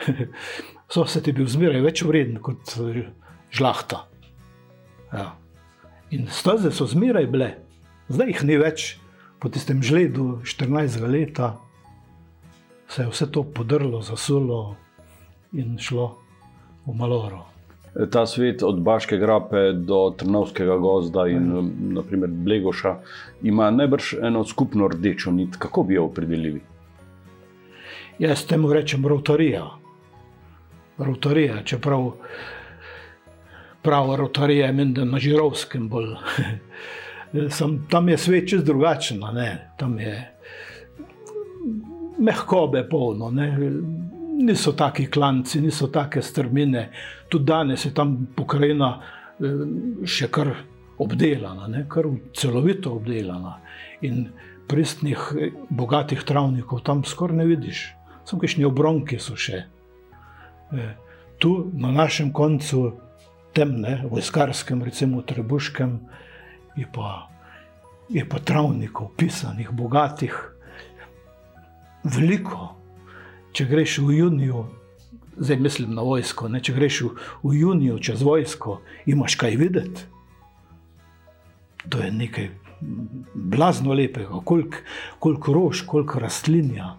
sosed 0.96 1.26
je 1.26 1.34
bil 1.36 1.48
zmeraj 1.50 1.82
več 1.84 2.02
vreden 2.06 2.40
kot 2.42 2.76
eh, 2.80 3.02
žlahta. 3.54 4.06
Ja. 5.12 5.34
In 6.14 6.28
steze 6.30 6.72
so 6.74 6.86
zmeraj 6.86 7.28
bile, 7.30 7.50
zdaj 8.08 8.32
jih 8.32 8.42
ni 8.46 8.58
več, 8.62 8.94
po 9.42 9.50
tistem 9.52 9.82
žledu 9.84 10.40
14 10.48 11.02
leta 11.10 11.56
se 12.88 13.02
je 13.02 13.10
vse 13.10 13.26
to 13.30 13.42
podrlo, 13.42 14.00
zasulo 14.02 14.76
in 15.52 15.76
šlo 15.78 16.14
v 16.86 16.94
maloro. 16.94 17.55
Ta 18.10 18.26
svet 18.26 18.62
od 18.62 18.80
Baške 18.80 19.16
grape 19.16 19.72
do 19.72 20.14
Trnovskega 20.18 20.76
gozda 20.76 21.26
in 21.32 21.70
naprimer 21.94 22.30
Blegoša 22.30 22.96
ima 23.42 23.70
najbrž 23.70 24.14
eno 24.22 24.44
skupno 24.44 24.88
rdečo 24.88 25.32
nit. 25.32 25.56
Kako 25.58 25.82
bi 25.82 25.94
jo 25.94 26.04
opredelili? 26.04 26.60
Jaz 28.18 28.46
temu 28.46 28.72
rečem 28.72 29.06
rotarija. 29.06 29.64
Rotarija, 30.98 31.62
čeprav 31.64 32.12
prava 33.82 34.16
rotarija 34.16 34.66
je 34.66 34.72
menda 34.72 35.04
na 35.04 35.18
Žirovskem 35.18 35.88
bolj. 35.88 36.14
Sam, 37.56 37.86
tam 37.90 38.08
je 38.08 38.18
svet 38.18 38.48
čez 38.48 38.64
drugačen, 38.64 39.20
tam 39.78 39.98
je 39.98 40.32
mehkobe 42.18 42.88
polno. 42.88 43.30
Ne. 43.30 43.56
Niso 44.36 44.72
taki 44.76 45.06
klanci, 45.10 45.60
niso 45.60 45.88
take 45.92 46.22
strmine. 46.22 46.90
Tudi 47.28 47.44
danes 47.44 47.84
je 47.84 47.94
tam 47.94 48.16
pokrajina 48.36 48.90
eh, 48.96 49.62
še 50.06 50.28
kar 50.32 50.52
obdelana, 50.98 51.68
ne, 51.68 51.86
kar 51.88 52.08
celovito 52.36 52.92
obdelana. 52.96 53.56
In 54.04 54.26
pristnih, 54.68 55.32
eh, 55.40 55.56
bogatih 55.70 56.22
travnikov 56.24 56.84
tam 56.84 57.04
skoraj 57.04 57.40
ne 57.40 57.48
vidiš. 57.48 57.88
Samo 58.26 58.42
kišni 58.42 58.66
obronki 58.68 59.18
so 59.22 59.36
še. 59.36 59.64
Eh, 60.72 60.94
Tu 61.38 61.70
na 61.74 61.90
našem 61.92 62.32
koncu, 62.32 62.92
temne, 63.52 64.04
vojskarskem, 64.10 64.82
recimo 64.82 65.22
Trebuškem, 65.22 66.00
je 66.76 66.86
pa, 66.92 67.28
je 68.08 68.24
pa 68.28 68.38
travnikov, 68.38 69.10
pisanih, 69.16 69.70
bogatih, 69.72 70.32
veliko. 72.04 72.72
Če 73.56 73.64
greš 73.64 73.98
v 74.04 74.18
juniju, 74.18 74.66
zdaj 75.36 75.56
mislim 75.64 75.94
na 75.96 76.04
vojsko, 76.04 76.50
ne, 76.52 76.60
če 76.60 76.74
greš 76.76 77.00
v, 77.06 77.10
v 77.40 77.56
juniju 77.56 77.96
čez 78.04 78.20
vojsko, 78.20 78.80
imaš 79.08 79.38
kaj 79.40 79.56
videti. 79.56 80.04
To 81.88 82.02
je 82.02 82.10
nekaj 82.12 82.50
blazno 83.34 83.94
lepega, 83.96 84.42
koliko 84.44 84.76
kolik 85.18 85.48
rož, 85.48 85.82
koliko 85.88 86.20
rastlinja, 86.20 86.96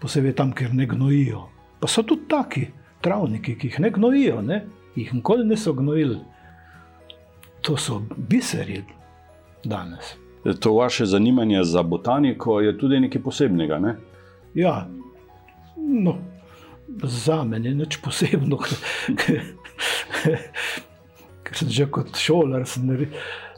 posebej 0.00 0.36
tam, 0.38 0.52
kjer 0.54 0.74
ne 0.74 0.86
gnojijo. 0.86 1.48
Pa 1.80 1.90
so 1.90 2.02
tudi 2.06 2.28
taki 2.30 2.68
travniki, 3.02 3.56
ki 3.58 3.72
jih 3.72 3.80
ne 3.80 3.90
gnojijo, 3.90 4.42
ne? 4.42 4.64
jih 4.94 5.14
nikoli 5.14 5.46
niso 5.46 5.72
gnojili. 5.72 6.18
To 7.62 7.76
so 7.76 8.02
biseri 8.16 8.82
danes. 9.64 10.14
To 10.60 10.72
vaše 10.74 11.06
zanimanje 11.06 11.64
za 11.64 11.82
botaniko 11.82 12.60
je 12.60 12.78
tudi 12.78 13.00
nekaj 13.00 13.22
posebnega. 13.22 13.78
Ne? 13.78 13.96
Ja, 14.54 14.88
no, 15.78 16.18
za 17.04 17.44
me 17.44 17.58
ni 17.58 17.74
nič 17.74 17.96
posebno, 18.02 18.58
ker 19.18 19.42
sem 21.56 21.68
že 21.72 21.86
kot 21.92 22.16
šolar 22.18 22.66
sem, 22.68 23.06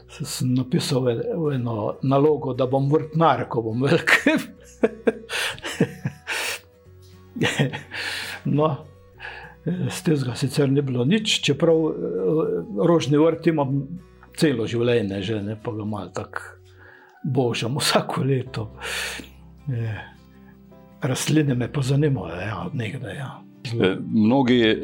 sem 0.07 0.53
napisal 0.55 1.09
en- 1.11 1.25
eno 1.55 1.95
nalogo, 2.03 2.53
da 2.53 2.65
bom 2.67 2.89
vrtnar, 2.91 3.47
ko 3.49 3.61
bom 3.69 3.81
velik. 3.83 4.11
no, 8.45 8.77
z 9.65 10.01
tega 10.03 10.35
sicer 10.35 10.69
ni 10.71 10.81
bilo 10.81 11.05
nič, 11.05 11.41
čeprav 11.45 11.75
eh, 11.75 11.91
rožni 12.87 13.17
vrt 13.21 13.47
imam 13.51 13.83
celo 14.37 14.67
življenje, 14.69 15.21
že 15.25 15.41
ne 15.43 15.55
pa 15.59 15.71
ga 15.75 15.85
malo 15.85 16.09
tako 16.15 16.39
božam 17.23 17.75
vsako 17.77 18.23
leto. 18.25 18.69
Eh, 19.69 19.99
Rastline 21.01 21.55
me 21.55 21.67
pa 21.71 21.81
zanimajo, 21.81 22.35
ja, 22.35 22.63
od 22.65 22.75
nekdaj. 22.75 23.15
Ja. 23.15 23.41
E, 23.81 23.95
Mnogi 24.13 24.61
eh, 24.61 24.77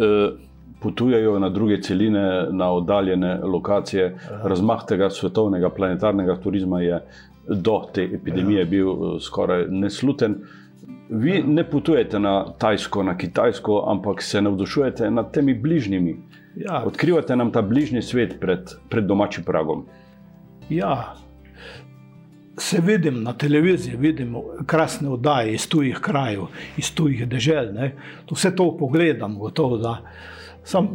potujejo 0.82 1.40
na 1.40 1.50
druge 1.50 1.82
celine, 1.82 2.48
na 2.52 2.72
oddaljene 2.72 3.40
lokacije. 3.44 4.18
Razmah 4.44 4.86
tega 4.88 5.10
svetovnega 5.10 5.70
planetarnega 5.70 6.36
turizma 6.42 6.82
je 6.82 7.02
do 7.48 7.82
te 7.94 8.04
epidemije 8.04 8.66
bil 8.66 8.90
eh, 8.90 9.20
skoraj 9.22 9.66
nesluten. 9.70 10.36
Vi 11.10 11.44
ne 11.44 11.64
potujete 11.64 12.20
na 12.20 12.46
Tajsko, 12.60 13.04
na 13.04 13.18
Kitajsko, 13.18 13.84
ampak 13.88 14.22
se 14.22 14.42
navdušujete 14.42 15.12
nad 15.12 15.32
temi 15.32 15.54
bližnjimi. 15.54 16.18
Ja, 16.56 16.84
Odkrivate 16.86 17.36
nam 17.36 17.52
ta 17.52 17.62
bližnji 17.62 18.02
svet 18.02 18.40
pred, 18.40 18.60
pred 18.90 19.06
domačim 19.06 19.44
pragom. 19.44 19.86
ja, 20.70 21.16
se 22.58 22.82
vidim 22.82 23.24
na 23.24 23.34
televiziji, 23.34 23.96
vidim 23.98 24.36
krasne 24.66 25.10
oddaje 25.10 25.54
iz 25.54 25.68
tujih 25.70 26.00
krajev, 26.02 26.48
iz 26.78 26.92
tujih 26.96 27.28
dežel. 27.28 27.74
Ne. 27.74 27.92
To 28.26 28.36
Vse 28.36 28.56
to 28.56 28.72
pogledam, 28.78 29.38
gotovo, 29.40 29.78
da 29.78 30.02
sam, 30.64 30.90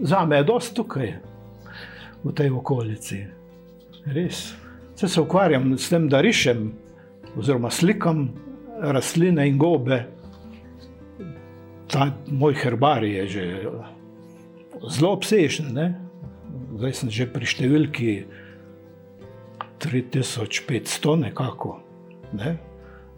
za 0.00 0.24
me 0.24 0.36
je 0.36 0.44
dosti 0.44 0.74
tukaj, 0.76 1.12
v 2.24 2.34
tej 2.34 2.50
okolici. 2.50 3.24
Res. 4.06 4.54
Se, 4.94 5.08
se 5.08 5.20
ukvarjam 5.20 5.78
s 5.78 5.88
tem, 5.88 6.08
da 6.08 6.20
rišem, 6.20 6.72
oziroma 7.36 7.70
slikam 7.70 8.28
rastline 8.80 9.46
in 9.48 9.58
gobe. 9.58 10.04
Ta 11.88 12.10
moj 12.26 12.54
herbarij 12.62 13.14
je 13.16 13.26
že 13.28 13.44
zelo 14.90 15.12
obsežen. 15.12 15.72
Ne? 15.74 15.94
Zdaj 16.78 16.92
sem 16.94 17.10
že 17.10 17.26
pri 17.26 17.46
številki 17.46 18.12
3500, 19.78 21.16
nekako. 21.16 21.80
Ne? 22.32 22.56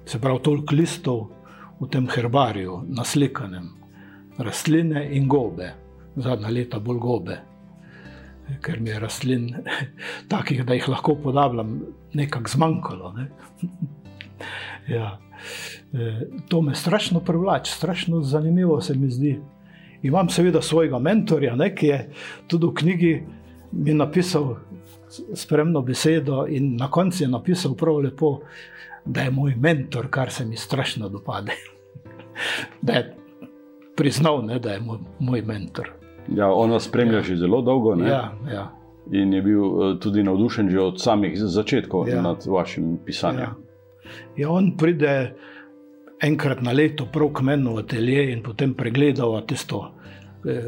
Se 0.05 0.19
pravi, 0.21 0.43
toliko 0.43 0.75
listov 0.75 1.21
v 1.81 1.89
tem 1.91 2.09
herbariju, 2.09 2.83
naslikanem, 2.89 3.71
rastline 4.39 5.07
in 5.17 5.29
gobe, 5.29 5.73
zadnja 6.17 6.51
leta 6.53 6.81
bolj 6.81 6.99
gobe, 7.01 7.39
ker 8.65 8.81
mi 8.81 8.91
je 8.91 9.01
rastlin 9.01 9.49
takih, 10.33 10.65
da 10.67 10.75
jih 10.75 10.89
lahko 10.89 11.17
podabljam, 11.23 11.81
nekako 12.15 12.55
zmanjkalo. 12.57 13.13
Ne? 13.17 13.29
ja. 14.97 15.19
E, 15.93 16.13
To 16.49 16.61
me 16.63 16.75
strašno 16.75 17.21
privlači, 17.21 17.73
strašno 17.73 18.23
zanimivo 18.23 18.81
se 18.81 18.95
mi 18.95 19.11
zdi. 19.11 19.39
Imam 20.03 20.29
seveda 20.29 20.63
svojega 20.63 20.99
mentorja, 20.99 21.57
ne, 21.57 21.75
ki 21.75 21.87
je 21.87 21.99
tudi 22.49 22.67
v 22.67 22.75
knjigi 22.75 23.13
mi 23.73 23.95
napisal 23.95 24.57
spremno 25.35 25.83
besedo 25.83 26.47
in 26.49 26.77
na 26.77 26.91
koncu 26.91 27.25
je 27.25 27.29
napisal 27.29 27.75
prav 27.75 27.97
lepo, 27.97 28.41
da 29.05 29.23
je 29.23 29.31
moj 29.31 29.55
mentor, 29.57 30.09
kar 30.11 30.31
se 30.31 30.45
mi 30.45 30.57
strašno 30.57 31.09
dopade. 31.09 31.53
da 32.83 32.93
je 32.93 33.17
priznal, 33.97 34.43
ne, 34.43 34.59
da 34.59 34.73
je 34.73 34.81
moj, 34.81 34.99
moj 35.19 35.43
mentor. 35.43 35.91
Ja, 36.29 36.53
on 36.53 36.71
vas 36.71 36.85
spremlja 36.85 37.17
Ja. 37.17 37.23
že 37.23 37.37
zelo 37.37 37.63
dolgo 37.63 37.95
ne? 37.95 38.09
Ja, 38.09 38.33
ja, 38.53 38.71
in 39.13 39.33
je 39.33 39.43
bil 39.43 39.63
eh, 39.63 39.99
tudi 40.01 40.23
navdušen 40.23 40.71
že 40.71 40.81
od 40.81 41.01
samih 41.01 41.33
začetkov 41.37 42.09
Ja. 42.09 42.23
nad 42.23 42.47
vašim 42.47 42.99
pisanjem. 43.05 43.41
ja. 43.41 43.55
Ja, 44.37 44.51
on 44.51 44.77
pride 44.77 45.35
enkrat 46.23 46.61
na 46.63 46.73
leto, 46.73 47.07
prav 47.13 47.33
k 47.33 47.43
meni 47.43 47.65
v 47.65 47.79
atelje 47.79 48.33
in 48.33 48.43
potem 48.43 48.75
pregledava 48.75 49.41
tisto 49.43 49.91
eh, 50.49 50.63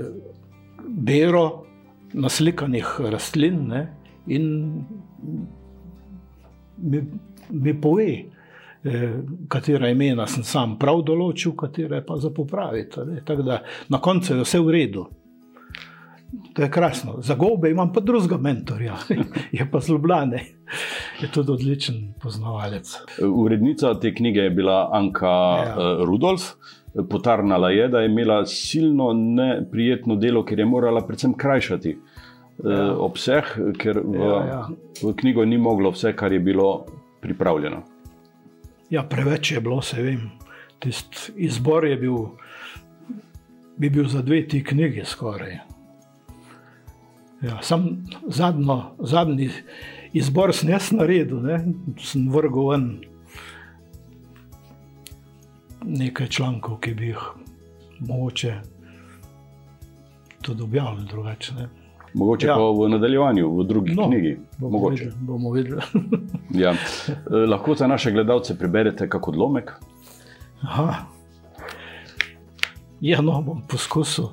bero 0.88 1.64
naslikanih 2.12 3.00
rastlin 3.10 3.68
ne, 3.68 3.82
in 4.26 4.84
mi, 6.76 7.02
mi 7.50 7.80
pove, 7.80 8.24
eh, 8.84 9.12
katera 9.48 9.88
imena 9.88 10.26
sem 10.26 10.44
sam 10.44 10.76
prav 10.78 11.02
določil, 11.06 11.54
katera 11.56 12.02
pa 12.06 12.18
za 12.18 12.30
popraviti. 12.30 13.20
Tako 13.24 13.42
da 13.46 13.62
na 13.88 14.00
koncu 14.00 14.34
je 14.34 14.46
vse 14.46 14.60
v 14.60 14.76
redu. 14.78 15.06
To 16.56 16.62
je 16.62 16.70
krasno. 16.72 17.18
Za 17.20 17.34
gobe 17.36 17.70
imam 17.70 17.92
pa 17.92 18.00
drugega 18.00 18.38
mentorja, 18.40 18.96
je 19.58 19.66
pa 19.70 19.80
zlobljane. 19.80 20.44
Je 21.20 21.28
tudi 21.32 21.52
odličen 21.52 22.14
poznavalec. 22.20 22.94
Urednica 23.20 23.92
te 24.00 24.14
knjige 24.14 24.48
je 24.48 24.50
bila 24.50 24.88
Anka 24.92 25.28
ja. 25.28 25.74
Eh, 25.76 26.04
Rudolf. 26.06 26.54
Potarnala 27.08 27.70
je, 27.72 27.86
da 27.88 28.02
je 28.02 28.08
imela 28.10 28.42
silno 28.46 29.12
neprijetno 29.16 30.16
delo, 30.20 30.42
ker 30.44 30.58
je 30.60 30.66
morala 30.68 31.00
predvsem 31.06 31.32
krajšati 31.40 31.90
eh, 31.90 32.11
ja. 32.64 32.92
obseg, 32.96 33.44
ker 33.78 34.00
v, 34.04 34.18
ja, 34.20 34.38
ja. 34.46 34.60
v 35.02 35.14
knjigo 35.16 35.44
ni 35.44 35.58
moglo 35.58 35.92
vse, 35.94 36.12
kar 36.16 36.32
je 36.32 36.40
bilo 36.40 36.86
pripravljeno. 37.22 37.82
Ja, 38.90 39.02
preveč 39.02 39.52
je 39.52 39.60
bilo, 39.60 39.80
se 39.82 40.02
vem. 40.02 40.30
Tist 40.82 41.30
izbor 41.36 41.86
je 41.86 41.96
bil, 41.96 42.16
bi 43.78 43.90
bil 43.90 44.08
za 44.10 44.22
dve 44.22 44.42
ti 44.48 44.64
knjigi 44.64 45.04
skoraj. 45.06 45.58
Ja, 47.42 47.62
sam 47.62 48.04
zadnjo, 48.28 48.82
zadnji 48.98 49.50
izbor 50.12 50.52
sem 50.54 50.70
jaz 50.70 50.92
naredil, 50.92 51.40
ne? 51.42 51.58
sem 51.98 52.28
vrgel 52.30 52.68
ven 52.68 52.90
nekaj 55.84 56.28
člankov, 56.28 56.78
ki 56.80 56.94
bi 56.94 57.10
jih 57.10 57.22
mogoče 58.06 58.54
tudi 60.42 60.62
objavili 60.62 61.06
drugače. 61.06 61.54
Ne? 61.54 61.68
Mogoče 62.14 62.46
ja. 62.46 62.54
pa 62.54 62.68
v 62.76 62.88
nadaljevanju, 62.92 63.48
v 63.58 63.64
drugi 63.64 63.94
no, 63.94 64.08
knjigi. 64.08 64.36
Bomo 64.58 64.88
videli. 64.88 65.12
Bomo 65.20 65.50
videli. 65.50 65.80
ja. 66.64 66.72
Eh, 66.72 67.46
lahko 67.48 67.74
za 67.74 67.86
naše 67.86 68.12
gledalce 68.12 68.58
preberete 68.58 69.08
kakšen 69.08 69.34
odlomek? 69.34 69.72
Ja, 73.00 73.20
no, 73.20 73.40
bom 73.42 73.64
poskusil 73.68 74.30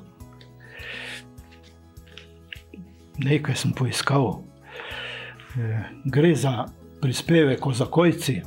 nekaj 3.24 3.56
sem 3.56 3.72
poiskal. 3.72 4.42
E, 5.56 5.82
gre 6.04 6.34
za 6.34 6.64
prispevek 7.00 7.66
o 7.66 7.72
zakojci. 7.72 8.42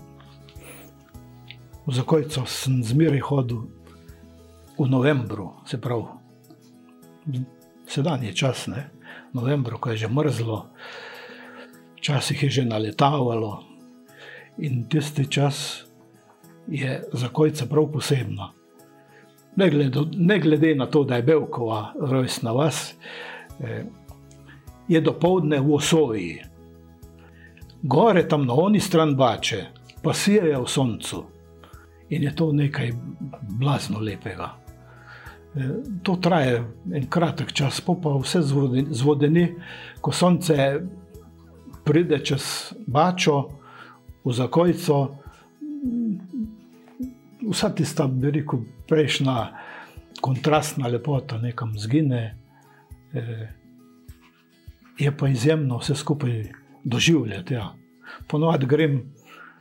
V 1.85 1.93
zakojco 1.93 2.45
sem 2.47 2.83
zmeraj 2.83 3.19
hodil 3.19 3.65
v 4.79 4.87
novembru, 4.89 5.51
se 5.67 5.77
pravi, 5.81 7.43
sedaj 7.87 8.25
je 8.25 8.33
čas, 8.33 8.67
ne? 8.67 8.89
Novembru, 9.33 9.77
ko 9.77 9.89
je 9.89 9.97
že 9.97 10.07
mrzlo, 10.07 10.65
včasih 11.97 12.43
je 12.43 12.49
že 12.49 12.65
naletavalo 12.65 13.63
in 14.57 14.85
tisti 14.89 15.25
čas 15.31 15.83
je 16.67 17.03
zakojca 17.13 17.65
prav 17.65 17.91
posebna. 17.91 18.51
Ne 19.55 19.69
glede, 19.69 19.99
ne 20.17 20.39
glede 20.39 20.75
na 20.75 20.85
to, 20.85 21.03
da 21.03 21.15
je 21.15 21.23
Belkova 21.23 21.93
rojstna 21.99 22.51
vas, 22.51 22.95
eh, 23.59 23.85
je 24.87 25.01
dopoledne 25.01 25.59
v 25.59 25.73
Osoji. 25.73 26.41
Gore 27.81 28.27
tam 28.27 28.45
na 28.45 28.53
oni 28.53 28.79
stran 28.79 29.15
bače, 29.15 29.65
pa 30.01 30.13
sijajo 30.13 30.63
v 30.63 30.69
soncu 30.69 31.23
in 32.09 32.23
je 32.23 32.35
to 32.35 32.51
nekaj 32.51 32.91
blazno 33.59 33.99
lepega. 33.99 34.62
E, 35.55 35.69
to 36.03 36.15
traje 36.15 36.63
en 36.93 37.07
kratek 37.09 37.51
čas, 37.53 37.81
pa 37.81 37.93
pa 38.03 38.15
vse 38.17 38.41
zvodeni, 38.89 39.47
ko 40.01 40.11
sonce 40.11 40.55
pride 41.83 42.19
čez 42.25 42.73
bačo, 42.87 43.49
v 44.23 44.33
zakojco, 44.33 44.97
vsa 47.51 47.69
tista, 47.75 48.07
bi 48.07 48.31
rekel, 48.31 48.63
prejšnja 48.87 49.35
kontrastna 50.23 50.87
lepota 50.87 51.37
nekam 51.37 51.73
zgine. 51.77 52.37
Eh, 53.13 53.49
je 54.99 55.17
pa 55.17 55.27
izjemno 55.27 55.77
vse 55.77 55.95
skupaj 55.95 56.51
doživljati. 56.83 57.53
Ja. 57.53 57.73
Ponovadi 58.27 58.65
grem 58.65 59.13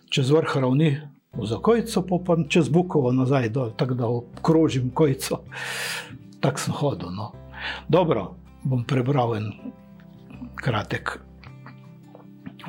čez 0.08 0.30
vrh 0.30 0.56
ravni 0.56 1.00
v 1.32 1.46
Zakojco, 1.46 2.02
pa, 2.02 2.16
pa 2.26 2.36
čez 2.48 2.68
Bukovo 2.68 3.12
nazaj, 3.12 3.48
dol, 3.48 3.72
tako 3.76 3.94
da 3.94 4.06
obkrožim 4.06 4.90
Kojco. 4.94 5.42
Tako 6.40 6.58
sem 6.58 6.74
hodil. 6.74 7.10
No. 7.14 7.32
Dobro, 7.88 8.34
bom 8.64 8.84
prebral 8.84 9.36
en 9.36 9.52
kratek 10.54 11.18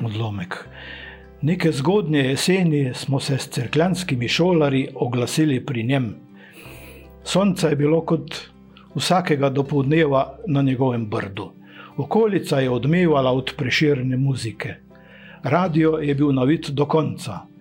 odlomek. 0.04 0.64
Neke 1.42 1.72
zgodnje 1.72 2.18
jeseni 2.18 2.94
smo 2.94 3.20
se 3.20 3.38
s 3.38 3.48
crkljanskimi 3.48 4.28
šolari 4.28 4.88
oglasili 4.94 5.66
pri 5.66 5.82
njem. 5.84 6.14
Sonce 7.24 7.68
je 7.68 7.76
bilo 7.76 8.00
kot 8.00 8.34
vsakega 8.94 9.50
dopoldneva 9.50 10.38
na 10.46 10.62
njegovem 10.62 11.06
brdu. 11.06 11.52
Okolica 11.96 12.60
je 12.60 12.70
odmevala 12.70 13.32
od 13.32 13.52
preširne 13.56 14.16
muzike. 14.16 14.74
Radio 15.42 15.90
je 15.90 16.14
bil 16.14 16.32
navit 16.32 16.70
do 16.70 16.86
konca. 16.86 17.53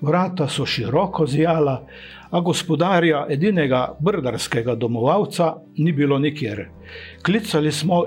Vrata 0.00 0.48
so 0.48 0.66
široko 0.66 1.26
zijala, 1.26 1.86
a 2.30 2.40
gospodarja, 2.40 3.26
edinega 3.30 3.96
brdarskega 4.00 4.74
domovalca, 4.74 5.54
ni 5.76 5.92
bilo 5.92 6.18
nikjer. 6.18 6.68
Klicali 7.22 7.72
smo 7.72 8.04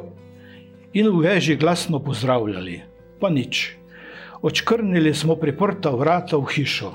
in 0.93 1.08
v 1.08 1.21
veži 1.23 1.56
glasno 1.56 2.00
pozdravljali, 2.04 2.82
pa 3.19 3.30
nič. 3.30 3.78
Očkrnili 4.41 5.13
smo 5.13 5.36
priprta 5.36 5.89
vrata 5.95 6.38
v 6.38 6.45
hišo. 6.56 6.91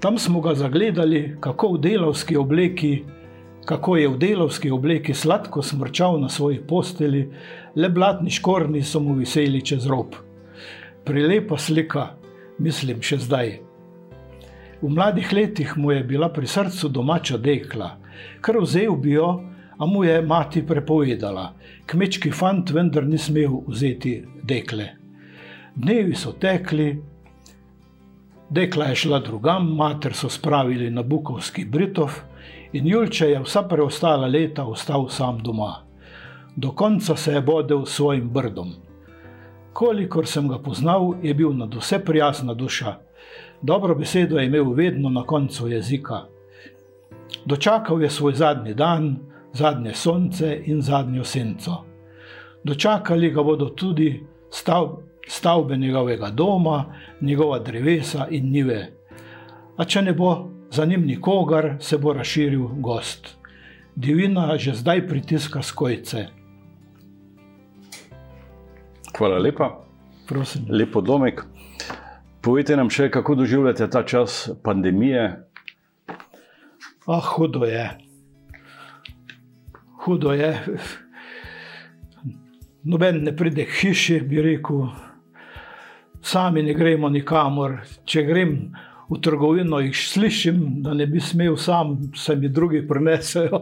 Tam 0.00 0.18
smo 0.18 0.40
ga 0.40 0.54
zagledali, 0.54 1.36
kako 1.40 1.74
v 1.74 1.80
delovski 1.80 2.36
obleki 2.36 2.92
kako 3.64 3.96
je 3.96 4.08
v 4.08 4.18
delovski 4.18 4.70
obleki 4.70 5.14
sladko 5.14 5.62
smrčal 5.62 6.20
na 6.20 6.28
svoji 6.28 6.60
posteli, 6.66 7.30
le 7.76 7.88
blatni 7.88 8.30
škorni 8.30 8.82
so 8.82 9.00
mu 9.00 9.14
viseli 9.14 9.62
čez 9.64 9.86
rob. 9.86 10.16
Prilepa 11.04 11.58
slika, 11.58 12.16
mislim 12.60 13.02
še 13.02 13.18
zdaj. 13.24 13.58
V 14.80 14.88
mladih 14.88 15.32
letih 15.32 15.72
mu 15.76 15.92
je 15.92 16.04
bila 16.04 16.28
pri 16.32 16.46
srcu 16.46 16.88
domača 16.88 17.38
dekla, 17.38 17.90
kar 18.40 18.60
vzel 18.60 18.96
bi 18.96 19.16
jo, 19.16 19.28
a 19.80 19.86
mu 19.86 20.04
je 20.04 20.22
mati 20.22 20.62
prepovedala. 20.66 21.52
Kmečki 21.86 22.32
fant 22.32 22.70
vendar 22.70 23.06
ni 23.08 23.18
smel 23.18 23.62
vzeti 23.68 24.20
dekle. 24.44 24.88
Dnevi 25.74 26.16
so 26.16 26.32
tekli, 26.32 26.90
dekla 28.50 28.90
je 28.90 29.00
šla 29.04 29.20
drugam, 29.24 29.70
mater 29.76 30.14
so 30.14 30.28
spravili 30.28 30.90
na 30.90 31.02
Bukovski 31.02 31.64
Britov 31.64 32.20
in 32.72 32.86
Julče 32.86 33.30
je 33.30 33.40
vsa 33.40 33.62
preostala 33.68 34.28
leta 34.28 34.64
ostal 34.64 35.08
sam 35.08 35.40
doma. 35.42 35.72
Do 36.56 36.72
konca 36.72 37.16
se 37.16 37.32
je 37.32 37.40
bodel 37.40 37.86
s 37.86 37.96
svojim 37.96 38.28
brdom. 38.30 38.89
Kolikor 39.72 40.26
sem 40.26 40.48
ga 40.48 40.58
poznal, 40.58 41.14
je 41.22 41.34
bil 41.34 41.52
nad 41.56 41.74
vse 41.74 41.98
prijazna 42.04 42.54
duša. 42.54 42.94
Dobro 43.62 43.94
besedo 43.94 44.38
je 44.38 44.46
imel 44.46 44.72
vedno 44.72 45.08
na 45.08 45.22
koncu 45.22 45.68
jezika. 45.68 46.20
Dočakal 47.44 48.02
je 48.02 48.10
svoj 48.10 48.34
zadnji 48.34 48.74
dan, 48.74 49.16
zadnje 49.52 49.94
sonce 49.94 50.62
in 50.66 50.82
zadnjo 50.82 51.24
senco. 51.24 51.84
Dočakali 52.64 53.30
ga 53.30 53.42
bodo 53.42 53.66
tudi 53.66 54.26
stav, 54.50 54.96
stavbe 55.28 55.76
njegovega 55.76 56.30
doma, 56.30 56.84
njegova 57.20 57.58
drevesa 57.58 58.26
in 58.30 58.50
nive. 58.50 58.92
A 59.76 59.84
če 59.84 60.02
ne 60.02 60.12
bo 60.12 60.48
za 60.70 60.84
njim 60.84 61.06
nikogar, 61.06 61.76
se 61.80 61.98
bo 61.98 62.12
razširil 62.12 62.68
gost. 62.80 63.36
Divina 63.96 64.56
že 64.58 64.74
zdaj 64.74 65.06
pritiska 65.08 65.62
skojce. 65.62 66.39
Hvala 69.18 69.38
lepa. 69.38 69.70
Prosim. 70.28 70.66
Lepo 70.68 71.00
domek. 71.00 71.44
Povejte 72.40 72.76
nam 72.76 72.88
še, 72.90 73.10
kako 73.12 73.34
doživljate 73.42 73.88
ta 73.90 74.02
čas 74.06 74.46
pandemije? 74.64 75.24
Ah, 77.08 77.20
hudo 77.34 77.66
je. 77.68 77.84
Hudo 80.04 80.32
je. 80.32 80.52
Noben 82.84 83.24
ne 83.24 83.34
pride 83.36 83.66
k 83.68 83.76
hiši, 83.82 84.20
bi 84.24 84.40
rekel, 84.40 84.86
sami 86.22 86.62
ne 86.62 86.74
gremo 86.74 87.10
nikamor. 87.12 87.80
Če 88.08 88.22
grem 88.24 88.54
v 89.10 89.18
trgovino, 89.20 89.80
jih 89.84 89.96
slišim, 89.96 90.62
da 90.84 90.94
ne 90.94 91.06
bi 91.10 91.20
smel 91.20 91.56
sam, 91.60 91.98
se 92.16 92.36
mi 92.36 92.48
drugi 92.48 92.86
prenesejo. 92.88 93.60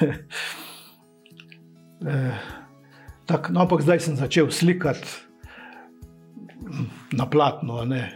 eh, 2.06 2.38
tak, 3.26 3.50
no, 3.50 3.60
ampak 3.60 3.82
zdaj 3.82 4.00
sem 4.00 4.16
začel 4.16 4.50
slikati 4.50 5.26
na 7.12 7.26
platno, 7.26 7.84
ne, 7.84 8.14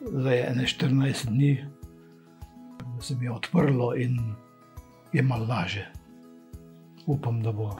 zdaj 0.00 0.36
je 0.36 0.66
14 0.66 1.26
dni, 1.28 1.52
da 2.96 3.02
se 3.02 3.16
mi 3.16 3.24
je 3.24 3.32
odprlo 3.32 3.94
in 3.96 4.34
je 5.12 5.22
malo 5.22 5.46
laže. 5.48 5.86
Upam, 7.06 7.42
da 7.42 7.52
bo 7.52 7.76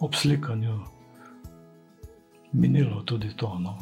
ob 0.00 0.14
slikanju 0.14 0.80
minilo 2.52 3.02
tudi 3.02 3.36
to. 3.36 3.58
No. 3.58 3.78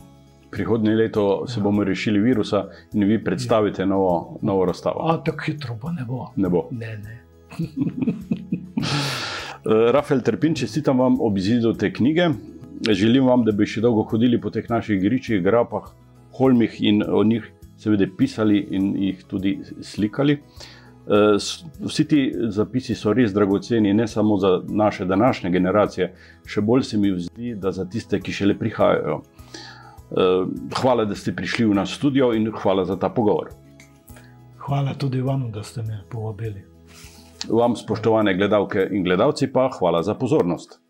Prihodnje 0.51 0.95
leto 0.95 1.47
se 1.47 1.61
bomo 1.61 1.85
rešili 1.85 2.21
virusa 2.21 2.69
in 2.93 3.05
vi 3.05 3.25
predstavite 3.25 3.87
novo, 3.87 4.39
novo 4.43 4.65
razstavo. 4.65 5.11
A 5.11 5.25
tako 5.25 5.45
hitro 5.45 5.79
pa 5.83 5.93
ne 5.93 6.05
bo. 6.05 6.29
Ne 6.37 6.49
bo. 6.49 6.69
Ne, 6.71 6.99
ne. 6.99 7.23
Eh, 9.65 9.93
Rafael 9.93 10.21
Trpin, 10.23 10.55
čestitam 10.55 10.99
vam 10.99 11.21
ob 11.21 11.37
izidu 11.39 11.75
te 11.75 11.93
knjige. 11.93 12.29
Želim 12.91 13.27
vam, 13.27 13.45
da 13.45 13.53
bi 13.53 13.67
še 13.67 13.81
dolgo 13.81 14.03
hodili 14.11 14.41
po 14.41 14.51
teh 14.51 14.67
naših 14.71 14.99
gričih, 14.99 15.43
grapah, 15.43 15.93
holmih 16.35 16.81
in 16.83 17.05
o 17.07 17.23
njih 17.23 17.47
seveda 17.79 18.09
pisali 18.19 18.59
in 18.59 18.89
jih 18.99 19.21
tudi 19.31 19.53
slikali. 19.81 20.35
Eh, 20.35 21.37
Vsi 21.79 22.07
ti 22.09 22.25
zapisi 22.51 22.95
so 22.99 23.15
res 23.15 23.31
dragoceni, 23.35 23.95
ne 23.95 24.09
samo 24.09 24.37
za 24.37 24.51
naše 24.67 25.07
današnje 25.07 25.51
generacije, 25.51 26.11
še 26.47 26.61
bolj 26.61 26.83
se 26.83 26.99
mi 26.99 27.15
zdi, 27.21 27.55
da 27.55 27.71
za 27.71 27.87
tiste, 27.87 28.19
ki 28.19 28.35
šele 28.35 28.59
prihajajo. 28.59 29.21
Eh, 29.23 30.43
Hvala, 30.75 31.07
da 31.07 31.15
ste 31.15 31.37
prišli 31.39 31.71
v 31.71 31.79
naš 31.79 31.95
studio 32.01 32.33
in 32.35 32.51
hvala 32.51 32.85
za 32.85 32.99
ta 32.99 33.15
pogovor. 33.15 33.55
Hvala 34.59 34.99
tudi 34.99 35.23
vam, 35.23 35.53
da 35.55 35.63
ste 35.63 35.87
me 35.87 36.03
povabili. 36.11 36.72
Vam, 37.49 37.77
spoštovane 37.77 38.35
gledalke 38.35 38.89
in 38.91 39.05
gledalci, 39.05 39.53
pa 39.53 39.71
hvala 39.79 40.03
za 40.03 40.15
pozornost. 40.15 40.83